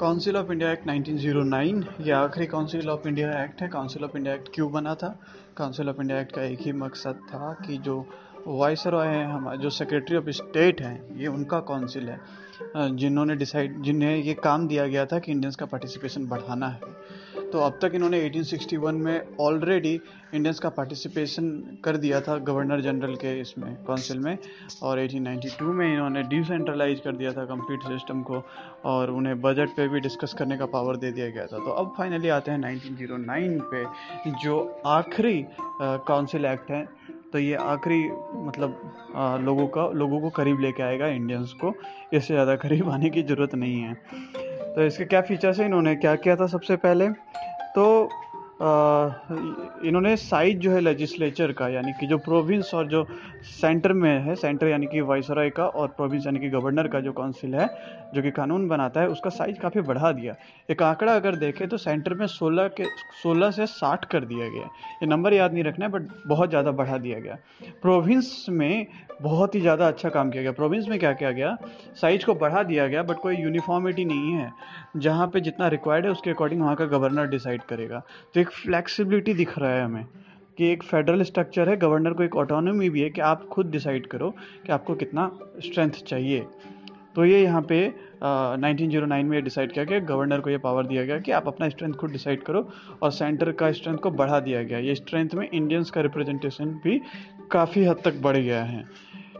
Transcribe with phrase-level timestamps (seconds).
[0.00, 4.34] Council of India act 1909 ये आखिरी council of India act है। काउंसिल ऑफ़ इंडिया
[4.34, 5.08] एक्ट क्यों बना था?
[5.56, 8.06] काउंसिल ऑफ़ इंडिया एक्ट का एक ही मकसद था कि जो
[8.46, 12.20] वाइस रॉय हैं हमारे जो सेक्रेटरी ऑफ़ स्टेट हैं, ये उनका काउंसिल है।
[12.96, 16.80] जिन्होंने डिसाइड जिन्हें ये काम दिया गया था कि इंडियंस का पार्टिसिपेशन बढ़ाना है।
[17.56, 19.92] तो अब तक इन्होंने 1861 में ऑलरेडी
[20.34, 21.46] इंडियंस का पार्टिसिपेशन
[21.84, 24.36] कर दिया था गवर्नर जनरल के इसमें काउंसिल में
[24.82, 28.42] और 1892 में इन्होंने डिसेंट्रलाइज कर दिया था कंप्लीट सिस्टम को
[28.84, 31.94] और उन्हें बजट पे भी डिस्कस करने का पावर दे दिया गया था। तो अब
[31.98, 33.84] फाइनली आते हैं 1909 पे
[34.44, 35.44] जो आखिरी
[35.80, 36.86] काउंसिल एक्ट है।
[37.32, 38.02] तो ये आखिरी
[38.46, 38.80] मतलब
[39.16, 41.74] आ, लोगों का लोगों को करीब लेके आएगा इंडियंस को
[42.12, 43.94] इससे ज़्यादा करीब आने की ज़रूरत नहीं है।
[44.76, 45.66] तो इसके क्या फीचर्स हैं?
[45.66, 47.08] इन्होंने क्या किया था सबसे पहले?
[47.76, 48.08] तो
[48.58, 53.06] इन्होंने साइज़ जो है लेजिस्लेचर का, यानी कि जो प्रोविंस और जो
[53.44, 57.12] सेंटर में है सेंटर यानी कि वाइसराय का और प्रोविंस यानी कि गवर्नर का जो
[57.12, 57.66] काउंसिल है,
[58.14, 60.34] जो कि कानून बनाता है, उसका साइज़ काफ़ी बढ़ा दिया।
[60.70, 62.84] एक आंकड़ा अगर देखें तो सेंटर में 16 के
[63.22, 64.64] 16 से 60 कर दिया गया।
[65.02, 67.36] ये नंबर याद नहीं रखना है बट बहुत ज़्यादा बढ़ा दिया गया।
[67.82, 68.86] प्रोविंस में
[69.22, 71.56] बहुत ही ज़्यादा अच्छा काम किया गया। प्रोविंस में क्या किया गया?
[72.00, 74.52] साइज़ को बढ़ा दिया गया बट कोई यूनिफॉर्मिटी नहीं है।
[74.96, 78.02] जहाँ पर जितना रिक्वायर्ड है, उसके अकॉर्डिंग वहाँ का गवर्नर डिसाइड करेगा।
[78.34, 80.04] तो एक फ्लेक्सिबिलिटी दिख रहा है हमें
[80.58, 84.06] कि एक फेडरल स्ट्रक्चर है गवर्नर को एक ऑटोनोमी भी है कि आप खुद डिसाइड
[84.06, 84.28] करो
[84.66, 85.30] कि आपको कितना
[85.64, 86.46] स्ट्रेंथ चाहिए।
[87.14, 87.78] तो ये यहाँ पे
[88.22, 91.68] ज़ीरो नाइन में डिसाइड किया गया गवर्नर को ये पावर दिया गया कि आप अपना
[91.68, 92.66] स्ट्रेंथ खुद डिसाइड करो
[93.02, 97.00] और सेंटर का स्ट्रेंथ को बढ़ा दिया गया। ये स्ट्रेंथ में इंडियंस का रिप्रेजेंटेशन भी
[97.50, 98.84] काफ़ी हद तक बढ़ गया है,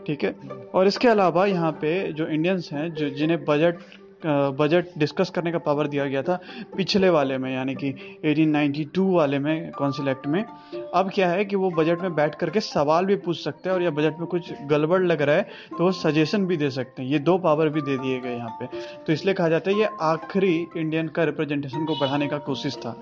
[0.06, 0.34] ठीक है?
[0.74, 3.78] और इसके अलावा यहाँ पे जो इंडियंस हैं, जो जिन्हें बजट
[4.22, 6.38] बजट डिस्कस करने का पावर दिया गया था
[6.76, 7.90] पिछले वाले में, यानी कि
[8.24, 12.60] 1892 वाले में काउंसिल एक्ट में। अब क्या है कि वो बजट में बैठ करके
[12.60, 15.84] सवाल भी पूछ सकते हैं और या बजट में कुछ गड़बड़ लग रहा है तो
[15.84, 18.66] वो सजेशन भी दे सकते हैं। ये दो पावर भी दे दिए गए यहाँ पे।
[19.06, 22.96] तो इसलिए कहा जाता है ये आखिरी इंडियन का रिप्रेजेंटेशन को बढ़ाने का कोशिश था।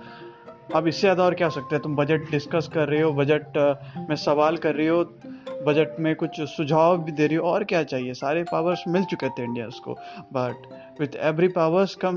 [0.74, 1.82] अब इससे ज़्यादा और क्या हो सकता है?
[1.82, 3.56] तुम बजट डिस्कस कर रहे हो बजट
[4.08, 5.02] में सवाल कर रहे हो
[5.66, 8.14] बजट में कुछ सुझाव भी दे रही हो, और क्या चाहिए?
[8.14, 9.94] सारे पावर्स मिल चुके थे इंडियंस को।
[10.34, 10.66] But
[11.00, 12.16] with every powers come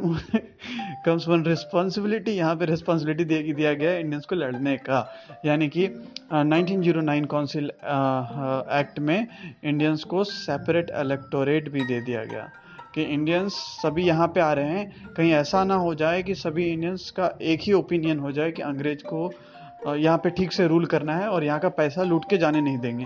[1.06, 5.00] comes one responsibility यहाँ पे रिस्पॉन्सिबिलिटी दे दिया गया है इंडियंस को लड़ने का।
[5.46, 5.88] यानी कि
[6.34, 9.28] nineteen zero nine council act में
[9.64, 12.50] इंडियंस को सेपरेट इलेक्टोरेट भी दे दिया गया।
[12.98, 16.66] कि इंडियंस सभी यहाँ पे आ रहे हैं। कहीं ऐसा ना हो जाए कि सभी
[16.66, 20.86] इंडियंस का एक ही ओपिनियन हो जाए कि अंग्रेज़ को यहाँ पे ठीक से रूल
[20.86, 23.06] करना है और यहाँ का पैसा लूट के जाने नहीं देंगे।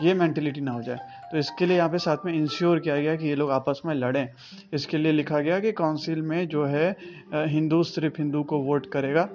[0.00, 0.98] ये मैंटेलिटी ना हो जाए।
[1.32, 3.94] तो इसके लिए यहाँ पे साथ में इंश्योर किया गया कि ये लोग आपस में
[3.94, 4.28] लड़ें।
[4.74, 6.96] इसके लिए लिखा गया कि काउंसिल में जो है
[7.34, 9.28] हिंदू सिर्फ़ हिंदू को वोट करेगा।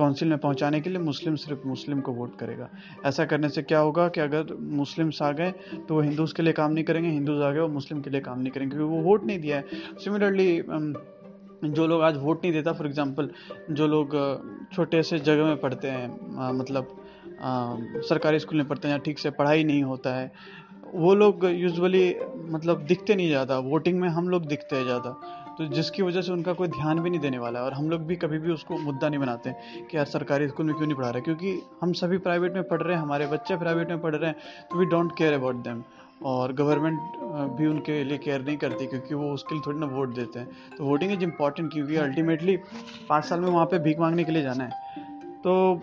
[0.00, 2.68] काउंसिल में पहुँचाने के लिए मुस्लिम सिर्फ़ मुस्लिम को वोट करेगा।
[3.06, 5.50] ऐसा करने से क्या होगा कि अगर मुस्लिम्स आ गए
[5.88, 8.20] तो वो हिंदूज़ के लिए काम नहीं करेंगे हिंदूज़ आ गए वो मुस्लिम के लिए
[8.20, 9.64] काम नहीं करेंगे क्योंकि वो वोट नहीं दिया है।
[10.04, 10.62] सिमिलरली
[11.64, 13.28] जो लोग आज वोट नहीं देता फॉर एग्ज़ाम्पल
[13.70, 14.14] जो लोग
[14.72, 16.96] छोटे से जगह में पढ़ते हैं आ, मतलब
[17.40, 17.76] आ,
[18.08, 20.32] सरकारी स्कूल में पढ़ते हैं ठीक से पढ़ाई नहीं होता है
[20.94, 22.14] वो लोग यूजुअली
[22.50, 25.10] मतलब दिखते नहीं ज़्यादा। वोटिंग में हम लोग दिखते हैं ज़्यादा।
[25.60, 28.04] तो जिसकी वजह से उनका कोई ध्यान भी नहीं देने वाला है, और हम लोग
[28.06, 29.50] भी कभी भी उसको मुद्दा नहीं बनाते
[29.90, 32.82] कि यार सरकारी स्कूल में क्यों नहीं पढ़ा रहे, क्योंकि हम सभी प्राइवेट में पढ़
[32.82, 34.36] रहे हैं, हमारे बच्चे प्राइवेट में पढ़ रहे हैं
[34.70, 35.82] तो we don't care about them
[36.24, 36.98] और गवर्नमेंट
[37.58, 40.48] भी उनके लिए केयर नहीं करती, क्योंकि वो उसके लिए थोड़ी ना वोट देते हैं.
[40.78, 42.56] तो वोटिंग इज़ इंपॉर्टेंट क्योंकि अल्टीमेटली
[43.08, 44.70] पाँच साल में वहाँ पे भीख मांगने के लिए जाना है.
[45.44, 45.82] तो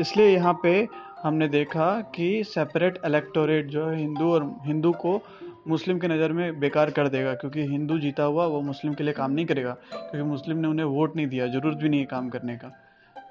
[0.00, 0.86] इसलिए यहाँ पे
[1.22, 5.20] हमने देखा कि सेपरेट इलेक्टोरेट जो है, हिंदू और हिंदू को
[5.68, 9.12] मुस्लिम के नज़र में बेकार कर देगा, क्योंकि हिंदू जीता हुआ वो मुस्लिम के लिए
[9.14, 12.28] काम नहीं करेगा, क्योंकि मुस्लिम ने उन्हें वोट नहीं दिया, ज़रूरत भी नहीं है काम
[12.28, 12.72] करने का।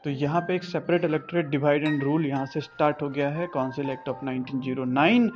[0.03, 3.47] तो यहाँ पे एक separate electorate divide and rule यहाँ से स्टार्ट हो गया है
[3.53, 5.29] काउंसिल एक्ट ऑफ़ 1909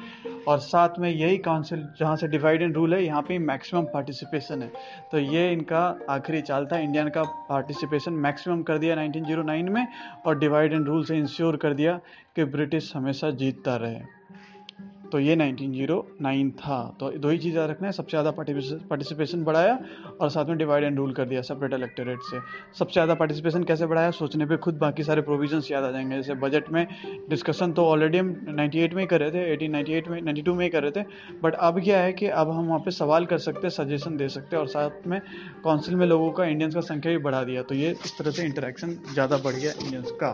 [0.48, 4.62] और साथ में यही काउंसिल जहाँ से डिवाइड एंड रूल है, यहाँ पे मैक्सिमम पार्टिसिपेशन
[4.62, 4.72] है।
[5.12, 9.88] तो ये इनका आखिरी चाल था इंडियन का पार्टिसिपेशन मैक्सिमम कर दिया 1909 में
[10.26, 12.00] और डिवाइड एंड रूल से इंश्योर कर दिया
[12.36, 14.02] कि ब्रिटिश हमेशा जीतता रहे।
[15.14, 19.78] तो ये 1909 था। तो दो ही चीज़ें रखना है, सबसे ज़्यादा पार्टिसिपेशन बढ़ाया
[20.22, 22.40] और साथ में डिवाइड एंड रूल कर दिया सेपरेट इलेक्टोरेट से।
[22.80, 24.12] सबसे ज़्यादा पार्टिसिपेशन कैसे बढ़ाया?
[24.12, 26.86] सोचने पे खुद बाकी सारे प्रोविजंस याद आ जाएँगे। जैसे बजट में
[27.30, 30.70] डिस्कशन तो ऑलरेडी हम 98 में ही कर रहे थे 1898 में 92 में ही
[30.70, 31.06] कर रहे थे।
[31.44, 34.58] बट अब क्या है कि अब हम वहाँ पर सवाल कर सकते सजेशन दे सकते
[34.58, 35.20] और साथ में
[35.64, 38.46] काउंसिल में लोगों का इंडियंस का संख्या भी बढ़ा दिया। तो ये इस तरह से
[38.46, 40.34] इंटरेक्शन ज़्यादा बढ़ गया इंडियंस का।